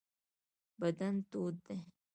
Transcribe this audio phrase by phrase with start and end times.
[0.81, 1.79] بدن تود دی.